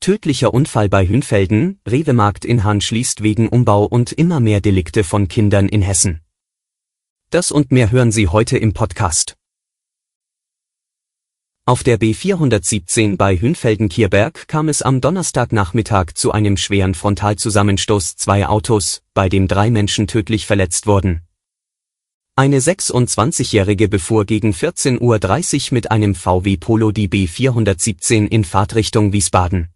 Tödlicher 0.00 0.54
Unfall 0.54 0.88
bei 0.88 1.06
Hünfelden, 1.06 1.80
Rewe-Markt 1.86 2.44
in 2.44 2.62
Hahn 2.64 2.80
schließt 2.80 3.22
wegen 3.22 3.48
Umbau 3.48 3.84
und 3.84 4.12
immer 4.12 4.40
mehr 4.40 4.60
Delikte 4.60 5.04
von 5.04 5.28
Kindern 5.28 5.68
in 5.68 5.82
Hessen. 5.82 6.20
Das 7.30 7.50
und 7.50 7.72
mehr 7.72 7.90
hören 7.90 8.12
Sie 8.12 8.28
heute 8.28 8.56
im 8.56 8.72
Podcast. 8.72 9.36
Auf 11.66 11.82
der 11.82 11.98
B417 11.98 13.18
bei 13.18 13.36
Hünfelden-Kierberg 13.36 14.48
kam 14.48 14.70
es 14.70 14.80
am 14.80 15.02
Donnerstagnachmittag 15.02 16.14
zu 16.14 16.32
einem 16.32 16.56
schweren 16.56 16.94
Frontalzusammenstoß 16.94 18.16
zweier 18.16 18.48
Autos, 18.48 19.02
bei 19.12 19.28
dem 19.28 19.48
drei 19.48 19.68
Menschen 19.68 20.06
tödlich 20.06 20.46
verletzt 20.46 20.86
wurden. 20.86 21.22
Eine 22.36 22.60
26-Jährige 22.60 23.88
befuhr 23.88 24.24
gegen 24.24 24.52
14.30 24.52 25.00
Uhr 25.00 25.74
mit 25.74 25.90
einem 25.90 26.14
VW 26.14 26.56
Polo 26.56 26.92
die 26.92 27.08
B417 27.08 28.26
in 28.28 28.44
Fahrtrichtung 28.44 29.12
Wiesbaden. 29.12 29.68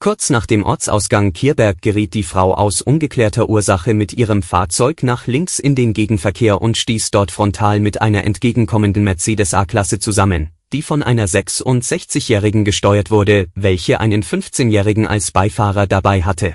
Kurz 0.00 0.30
nach 0.30 0.46
dem 0.46 0.62
Ortsausgang 0.62 1.32
Kierberg 1.32 1.82
geriet 1.82 2.14
die 2.14 2.22
Frau 2.22 2.54
aus 2.54 2.82
ungeklärter 2.82 3.48
Ursache 3.48 3.94
mit 3.94 4.12
ihrem 4.12 4.42
Fahrzeug 4.42 5.02
nach 5.02 5.26
links 5.26 5.58
in 5.58 5.74
den 5.74 5.92
Gegenverkehr 5.92 6.62
und 6.62 6.76
stieß 6.76 7.10
dort 7.10 7.32
frontal 7.32 7.80
mit 7.80 8.00
einer 8.00 8.22
entgegenkommenden 8.22 9.02
Mercedes 9.02 9.54
A-Klasse 9.54 9.98
zusammen, 9.98 10.50
die 10.72 10.82
von 10.82 11.02
einer 11.02 11.26
66-Jährigen 11.26 12.64
gesteuert 12.64 13.10
wurde, 13.10 13.48
welche 13.56 13.98
einen 13.98 14.22
15-Jährigen 14.22 15.04
als 15.04 15.32
Beifahrer 15.32 15.88
dabei 15.88 16.22
hatte. 16.22 16.54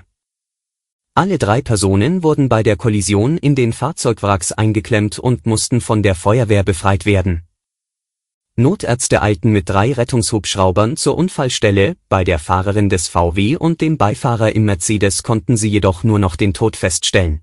Alle 1.13 1.37
drei 1.37 1.61
Personen 1.61 2.23
wurden 2.23 2.47
bei 2.47 2.63
der 2.63 2.77
Kollision 2.77 3.37
in 3.37 3.55
den 3.55 3.73
Fahrzeugwracks 3.73 4.53
eingeklemmt 4.53 5.19
und 5.19 5.45
mussten 5.45 5.81
von 5.81 6.01
der 6.01 6.15
Feuerwehr 6.15 6.63
befreit 6.63 7.05
werden 7.05 7.43
Notärzte 8.55 9.23
eilten 9.23 9.51
mit 9.51 9.67
drei 9.67 9.93
Rettungshubschraubern 9.93 10.95
zur 10.95 11.17
Unfallstelle, 11.17 11.95
bei 12.07 12.23
der 12.23 12.37
Fahrerin 12.37 12.87
des 12.87 13.07
VW 13.07 13.57
und 13.57 13.81
dem 13.81 13.97
Beifahrer 13.97 14.55
im 14.55 14.65
Mercedes 14.65 15.23
konnten 15.23 15.57
sie 15.57 15.69
jedoch 15.69 16.03
nur 16.03 16.19
noch 16.19 16.35
den 16.35 16.53
Tod 16.53 16.75
feststellen. 16.75 17.41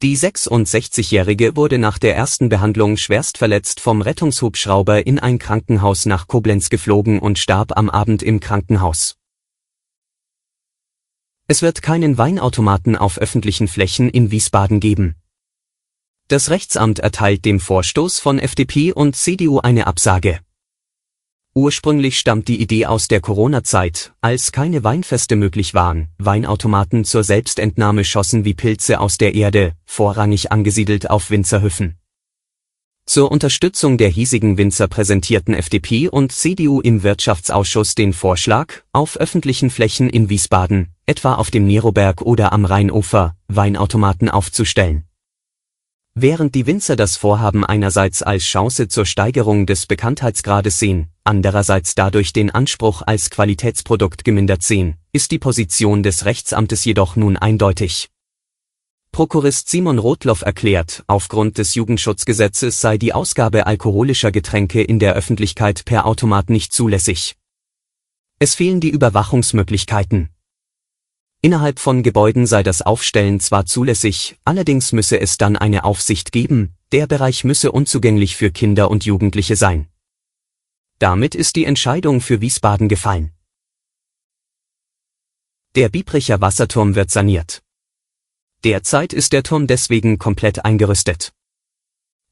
Die 0.00 0.16
66-Jährige 0.16 1.56
wurde 1.56 1.78
nach 1.78 1.98
der 1.98 2.14
ersten 2.14 2.48
Behandlung 2.48 2.96
schwerst 2.96 3.38
verletzt 3.38 3.80
vom 3.80 4.00
Rettungshubschrauber 4.00 5.04
in 5.04 5.18
ein 5.18 5.40
Krankenhaus 5.40 6.06
nach 6.06 6.28
Koblenz 6.28 6.70
geflogen 6.70 7.18
und 7.18 7.36
starb 7.36 7.76
am 7.76 7.90
Abend 7.90 8.22
im 8.22 8.38
Krankenhaus. 8.38 9.16
Es 11.48 11.60
wird 11.60 11.82
keinen 11.82 12.18
Weinautomaten 12.18 12.94
auf 12.94 13.18
öffentlichen 13.18 13.66
Flächen 13.66 14.08
in 14.08 14.30
Wiesbaden 14.30 14.78
geben 14.78 15.16
das 16.28 16.50
Rechtsamt 16.50 16.98
erteilt 16.98 17.46
dem 17.46 17.58
Vorstoß 17.58 18.20
von 18.20 18.38
FDP 18.38 18.92
und 18.92 19.16
CDU 19.16 19.60
eine 19.60 19.86
Absage. 19.86 20.40
Ursprünglich 21.54 22.18
stammt 22.18 22.48
die 22.48 22.60
Idee 22.60 22.84
aus 22.84 23.08
der 23.08 23.22
Corona-Zeit, 23.22 24.12
als 24.20 24.52
keine 24.52 24.84
Weinfeste 24.84 25.36
möglich 25.36 25.72
waren, 25.72 26.08
Weinautomaten 26.18 27.04
zur 27.04 27.24
Selbstentnahme 27.24 28.04
schossen 28.04 28.44
wie 28.44 28.52
Pilze 28.52 29.00
aus 29.00 29.16
der 29.16 29.34
Erde, 29.34 29.72
vorrangig 29.86 30.52
angesiedelt 30.52 31.08
auf 31.08 31.30
Winzerhöfen. 31.30 31.96
Zur 33.06 33.32
Unterstützung 33.32 33.96
der 33.96 34.10
hiesigen 34.10 34.58
Winzer 34.58 34.86
präsentierten 34.86 35.54
FDP 35.54 36.10
und 36.10 36.30
CDU 36.30 36.82
im 36.82 37.02
Wirtschaftsausschuss 37.02 37.94
den 37.94 38.12
Vorschlag, 38.12 38.82
auf 38.92 39.16
öffentlichen 39.16 39.70
Flächen 39.70 40.10
in 40.10 40.28
Wiesbaden, 40.28 40.88
etwa 41.06 41.36
auf 41.36 41.50
dem 41.50 41.66
Neroberg 41.66 42.20
oder 42.20 42.52
am 42.52 42.66
Rheinufer, 42.66 43.34
Weinautomaten 43.48 44.28
aufzustellen 44.28 45.07
Während 46.14 46.54
die 46.54 46.66
Winzer 46.66 46.96
das 46.96 47.16
Vorhaben 47.16 47.64
einerseits 47.64 48.22
als 48.22 48.42
Chance 48.42 48.88
zur 48.88 49.06
Steigerung 49.06 49.66
des 49.66 49.86
Bekanntheitsgrades 49.86 50.78
sehen, 50.78 51.08
andererseits 51.22 51.94
dadurch 51.94 52.32
den 52.32 52.50
Anspruch 52.50 53.02
als 53.06 53.30
Qualitätsprodukt 53.30 54.24
gemindert 54.24 54.62
sehen, 54.62 54.96
ist 55.12 55.30
die 55.30 55.38
Position 55.38 56.02
des 56.02 56.24
Rechtsamtes 56.24 56.84
jedoch 56.84 57.14
nun 57.14 57.36
eindeutig. 57.36 58.10
Prokurist 59.12 59.68
Simon 59.68 59.98
Rotloff 59.98 60.42
erklärt, 60.42 61.02
aufgrund 61.06 61.58
des 61.58 61.74
Jugendschutzgesetzes 61.74 62.80
sei 62.80 62.98
die 62.98 63.12
Ausgabe 63.14 63.66
alkoholischer 63.66 64.30
Getränke 64.30 64.82
in 64.82 64.98
der 64.98 65.14
Öffentlichkeit 65.14 65.84
per 65.84 66.06
Automat 66.06 66.50
nicht 66.50 66.72
zulässig. 66.72 67.36
Es 68.38 68.54
fehlen 68.54 68.80
die 68.80 68.90
Überwachungsmöglichkeiten. 68.90 70.28
Innerhalb 71.40 71.78
von 71.78 72.02
Gebäuden 72.02 72.46
sei 72.46 72.64
das 72.64 72.82
Aufstellen 72.82 73.38
zwar 73.38 73.64
zulässig, 73.64 74.36
allerdings 74.44 74.90
müsse 74.90 75.20
es 75.20 75.38
dann 75.38 75.56
eine 75.56 75.84
Aufsicht 75.84 76.32
geben, 76.32 76.74
der 76.90 77.06
Bereich 77.06 77.44
müsse 77.44 77.70
unzugänglich 77.70 78.36
für 78.36 78.50
Kinder 78.50 78.90
und 78.90 79.04
Jugendliche 79.04 79.54
sein. 79.54 79.88
Damit 80.98 81.36
ist 81.36 81.54
die 81.54 81.64
Entscheidung 81.64 82.20
für 82.20 82.40
Wiesbaden 82.40 82.88
gefallen. 82.88 83.32
Der 85.76 85.88
Biebricher 85.88 86.40
Wasserturm 86.40 86.96
wird 86.96 87.12
saniert. 87.12 87.62
Derzeit 88.64 89.12
ist 89.12 89.32
der 89.32 89.44
Turm 89.44 89.68
deswegen 89.68 90.18
komplett 90.18 90.64
eingerüstet. 90.64 91.32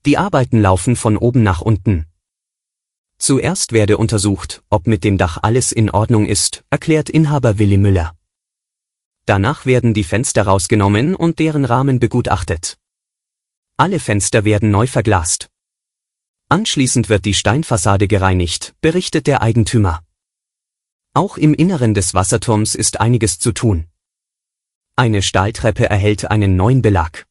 Die 0.05 0.19
Arbeiten 0.19 0.61
laufen 0.61 0.97
von 0.97 1.17
oben 1.17 1.45
nach 1.45 1.61
unten. 1.61 2.07
Zuerst 3.19 3.71
werde 3.71 3.99
untersucht, 3.99 4.65
ob 4.69 4.89
mit 4.89 5.05
dem 5.05 5.17
Dach 5.17 5.39
alles 5.43 5.71
in 5.71 5.91
Ordnung 5.91 6.27
ist, 6.27 6.65
erklärt 6.71 7.09
Inhaber 7.09 7.61
Willi 7.61 7.77
Müller. 7.77 8.16
Danach 9.27 9.67
werden 9.67 9.93
die 9.93 10.05
Fenster 10.05 10.45
rausgenommen 10.45 11.17
und 11.17 11.41
deren 11.41 11.65
Rahmen 11.65 11.99
begutachtet. 11.99 12.79
Alle 13.77 13.99
Fenster 13.99 14.45
werden 14.45 14.71
neu 14.71 14.87
verglast. 14.87 15.51
Anschließend 16.49 17.09
wird 17.09 17.25
die 17.25 17.35
Steinfassade 17.35 18.07
gereinigt, 18.07 18.77
berichtet 18.81 19.27
der 19.27 19.43
Eigentümer. 19.43 20.05
Auch 21.13 21.39
im 21.39 21.55
Inneren 21.55 21.93
des 21.93 22.15
Wasserturms 22.15 22.77
ist 22.77 23.01
einiges 23.01 23.41
zu 23.41 23.51
tun. 23.51 23.87
Eine 24.95 25.23
Stahltreppe 25.23 25.91
erhält 25.91 26.31
einen 26.31 26.55
neuen 26.55 26.81
Belag. 26.81 27.27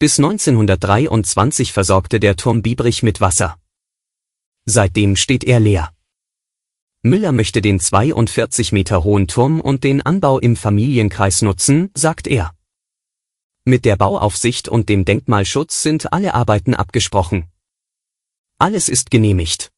Bis 0.00 0.18
1923 0.18 1.72
versorgte 1.72 2.18
der 2.18 2.36
Turm 2.36 2.60
Biebrich 2.62 3.04
mit 3.04 3.20
Wasser. 3.20 3.56
Seitdem 4.64 5.14
steht 5.14 5.44
er 5.44 5.60
leer. 5.60 5.92
Müller 7.08 7.32
möchte 7.32 7.62
den 7.62 7.80
42 7.80 8.72
Meter 8.72 9.02
hohen 9.02 9.26
Turm 9.26 9.60
und 9.60 9.82
den 9.82 10.02
Anbau 10.02 10.38
im 10.38 10.56
Familienkreis 10.56 11.42
nutzen, 11.42 11.90
sagt 11.94 12.26
er. 12.26 12.54
Mit 13.64 13.84
der 13.84 13.96
Bauaufsicht 13.96 14.68
und 14.68 14.88
dem 14.88 15.04
Denkmalschutz 15.04 15.82
sind 15.82 16.12
alle 16.12 16.34
Arbeiten 16.34 16.74
abgesprochen. 16.74 17.50
Alles 18.58 18.88
ist 18.88 19.10
genehmigt. 19.10 19.70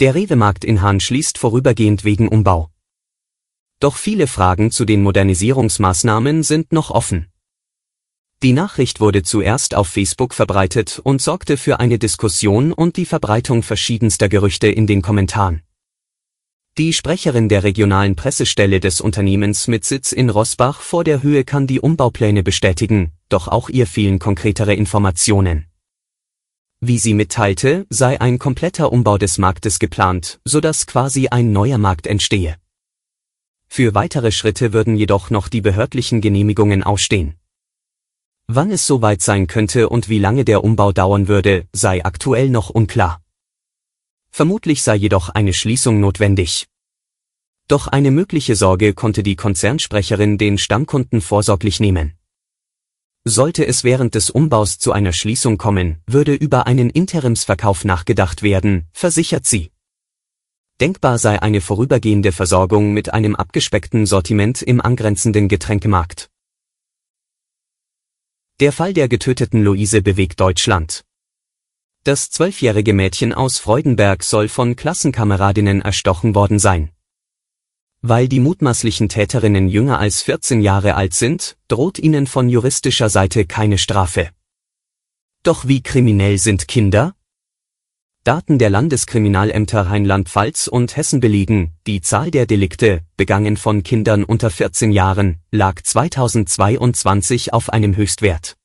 Der 0.00 0.14
Rewe-Markt 0.14 0.64
in 0.64 0.82
Hahn 0.82 1.00
schließt 1.00 1.38
vorübergehend 1.38 2.04
wegen 2.04 2.28
Umbau. 2.28 2.70
Doch 3.80 3.96
viele 3.96 4.26
Fragen 4.26 4.70
zu 4.70 4.84
den 4.84 5.02
Modernisierungsmaßnahmen 5.02 6.42
sind 6.42 6.72
noch 6.72 6.90
offen. 6.90 7.32
Die 8.42 8.52
Nachricht 8.52 9.00
wurde 9.00 9.22
zuerst 9.22 9.74
auf 9.74 9.88
Facebook 9.88 10.34
verbreitet 10.34 11.00
und 11.02 11.22
sorgte 11.22 11.56
für 11.56 11.80
eine 11.80 11.98
Diskussion 11.98 12.72
und 12.72 12.98
die 12.98 13.06
Verbreitung 13.06 13.62
verschiedenster 13.62 14.28
Gerüchte 14.28 14.68
in 14.68 14.86
den 14.86 15.00
Kommentaren. 15.00 15.62
Die 16.76 16.92
Sprecherin 16.92 17.48
der 17.48 17.62
regionalen 17.62 18.14
Pressestelle 18.14 18.80
des 18.80 19.00
Unternehmens 19.00 19.66
mit 19.68 19.86
Sitz 19.86 20.12
in 20.12 20.28
Rossbach 20.28 20.82
vor 20.82 21.04
der 21.04 21.22
Höhe 21.22 21.44
kann 21.44 21.66
die 21.66 21.80
Umbaupläne 21.80 22.42
bestätigen, 22.42 23.12
doch 23.30 23.48
auch 23.48 23.70
ihr 23.70 23.86
fehlen 23.86 24.18
konkretere 24.18 24.74
Informationen. 24.74 25.68
Wie 26.80 26.98
sie 26.98 27.14
mitteilte, 27.14 27.86
sei 27.88 28.20
ein 28.20 28.38
kompletter 28.38 28.92
Umbau 28.92 29.16
des 29.16 29.38
Marktes 29.38 29.78
geplant, 29.78 30.38
sodass 30.44 30.86
quasi 30.86 31.28
ein 31.28 31.52
neuer 31.52 31.78
Markt 31.78 32.06
entstehe. 32.06 32.58
Für 33.66 33.94
weitere 33.94 34.30
Schritte 34.30 34.74
würden 34.74 34.94
jedoch 34.96 35.30
noch 35.30 35.48
die 35.48 35.62
behördlichen 35.62 36.20
Genehmigungen 36.20 36.82
ausstehen. 36.82 37.36
Wann 38.48 38.70
es 38.70 38.86
soweit 38.86 39.22
sein 39.22 39.48
könnte 39.48 39.88
und 39.88 40.08
wie 40.08 40.20
lange 40.20 40.44
der 40.44 40.62
Umbau 40.62 40.92
dauern 40.92 41.26
würde, 41.26 41.66
sei 41.72 42.04
aktuell 42.04 42.48
noch 42.48 42.70
unklar. 42.70 43.20
Vermutlich 44.30 44.82
sei 44.82 44.94
jedoch 44.94 45.30
eine 45.30 45.52
Schließung 45.52 45.98
notwendig. 45.98 46.68
Doch 47.66 47.88
eine 47.88 48.12
mögliche 48.12 48.54
Sorge 48.54 48.94
konnte 48.94 49.24
die 49.24 49.34
Konzernsprecherin 49.34 50.38
den 50.38 50.58
Stammkunden 50.58 51.20
vorsorglich 51.20 51.80
nehmen. 51.80 52.12
Sollte 53.24 53.66
es 53.66 53.82
während 53.82 54.14
des 54.14 54.30
Umbaus 54.30 54.78
zu 54.78 54.92
einer 54.92 55.12
Schließung 55.12 55.58
kommen, 55.58 56.00
würde 56.06 56.32
über 56.32 56.68
einen 56.68 56.90
Interimsverkauf 56.90 57.84
nachgedacht 57.84 58.44
werden, 58.44 58.86
versichert 58.92 59.44
sie. 59.44 59.72
Denkbar 60.80 61.18
sei 61.18 61.42
eine 61.42 61.60
vorübergehende 61.60 62.30
Versorgung 62.30 62.92
mit 62.92 63.12
einem 63.12 63.34
abgespeckten 63.34 64.06
Sortiment 64.06 64.62
im 64.62 64.80
angrenzenden 64.80 65.48
Getränkemarkt. 65.48 66.30
Der 68.58 68.72
Fall 68.72 68.94
der 68.94 69.08
getöteten 69.08 69.62
Luise 69.62 70.00
bewegt 70.00 70.40
Deutschland. 70.40 71.04
Das 72.04 72.30
zwölfjährige 72.30 72.94
Mädchen 72.94 73.34
aus 73.34 73.58
Freudenberg 73.58 74.22
soll 74.22 74.48
von 74.48 74.76
Klassenkameradinnen 74.76 75.82
erstochen 75.82 76.34
worden 76.34 76.58
sein. 76.58 76.90
Weil 78.00 78.28
die 78.28 78.40
mutmaßlichen 78.40 79.08
Täterinnen 79.08 79.68
jünger 79.68 79.98
als 79.98 80.22
14 80.22 80.62
Jahre 80.62 80.94
alt 80.94 81.12
sind, 81.12 81.58
droht 81.68 81.98
ihnen 81.98 82.26
von 82.26 82.48
juristischer 82.48 83.10
Seite 83.10 83.44
keine 83.44 83.76
Strafe. 83.76 84.30
Doch 85.42 85.66
wie 85.66 85.82
kriminell 85.82 86.38
sind 86.38 86.68
Kinder? 86.68 87.15
Daten 88.26 88.58
der 88.58 88.70
Landeskriminalämter 88.70 89.82
Rheinland-Pfalz 89.82 90.66
und 90.66 90.96
Hessen 90.96 91.20
belegen, 91.20 91.74
die 91.86 92.00
Zahl 92.00 92.32
der 92.32 92.46
Delikte, 92.46 93.02
begangen 93.16 93.56
von 93.56 93.84
Kindern 93.84 94.24
unter 94.24 94.50
14 94.50 94.90
Jahren, 94.90 95.36
lag 95.52 95.80
2022 95.80 97.52
auf 97.52 97.70
einem 97.70 97.94
Höchstwert. 97.94 98.56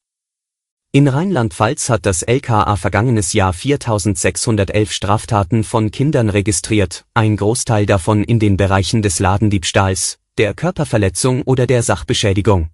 In 0.91 1.07
Rheinland-Pfalz 1.07 1.89
hat 1.89 2.07
das 2.07 2.23
LKA 2.23 2.75
vergangenes 2.75 3.33
Jahr 3.33 3.53
4611 3.53 4.91
Straftaten 4.91 5.63
von 5.63 5.91
Kindern 5.91 6.29
registriert, 6.29 7.05
ein 7.13 7.37
Großteil 7.37 7.85
davon 7.85 8.23
in 8.23 8.39
den 8.39 8.57
Bereichen 8.57 9.03
des 9.03 9.19
Ladendiebstahls, 9.19 10.17
der 10.39 10.55
Körperverletzung 10.55 11.43
oder 11.43 11.67
der 11.67 11.83
Sachbeschädigung. 11.83 12.71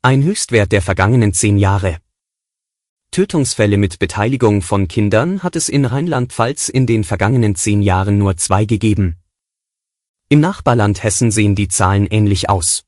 Ein 0.00 0.22
Höchstwert 0.22 0.70
der 0.70 0.80
vergangenen 0.80 1.32
zehn 1.32 1.58
Jahre. 1.58 1.98
Tötungsfälle 3.12 3.76
mit 3.76 3.98
Beteiligung 3.98 4.62
von 4.62 4.88
Kindern 4.88 5.42
hat 5.42 5.54
es 5.54 5.68
in 5.68 5.84
Rheinland-Pfalz 5.84 6.70
in 6.70 6.86
den 6.86 7.04
vergangenen 7.04 7.54
zehn 7.54 7.82
Jahren 7.82 8.16
nur 8.16 8.38
zwei 8.38 8.64
gegeben. 8.64 9.18
Im 10.30 10.40
Nachbarland 10.40 11.02
Hessen 11.02 11.30
sehen 11.30 11.54
die 11.54 11.68
Zahlen 11.68 12.06
ähnlich 12.06 12.48
aus. 12.48 12.84